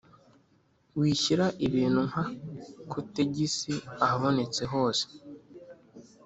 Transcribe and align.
Wishyira 0.99 1.45
ibintu 1.67 2.01
nka 2.09 2.23
kotegisi 2.91 3.73
ahabonetse 4.03 4.61
hose 4.73 5.05